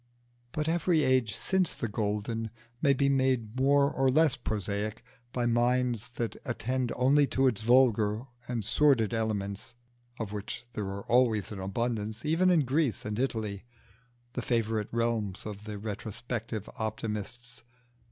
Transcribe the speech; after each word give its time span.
But 0.51 0.67
every 0.67 1.03
age 1.03 1.35
since 1.35 1.75
the 1.75 1.87
golden 1.87 2.49
may 2.81 2.91
be 2.93 3.07
made 3.07 3.55
more 3.55 3.91
or 3.91 4.09
less 4.09 4.35
prosaic 4.35 5.03
by 5.31 5.45
minds 5.45 6.09
that 6.15 6.35
attend 6.43 6.91
only 6.95 7.27
to 7.27 7.45
its 7.45 7.61
vulgar 7.61 8.23
and 8.47 8.65
sordid 8.65 9.13
elements, 9.13 9.75
of 10.19 10.33
which 10.33 10.65
there 10.73 10.85
was 10.85 11.05
always 11.07 11.51
an 11.51 11.59
abundance 11.59 12.25
even 12.25 12.49
in 12.49 12.61
Greece 12.65 13.05
and 13.05 13.19
Italy, 13.19 13.63
the 14.33 14.41
favourite 14.41 14.91
realms 14.91 15.45
of 15.45 15.65
the 15.65 15.77
retrospective 15.77 16.67
optimists. 16.79 17.61